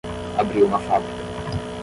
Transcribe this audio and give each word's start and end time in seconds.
Abriu 0.35 0.65
uma 0.65 0.79
fábrica 0.79 1.29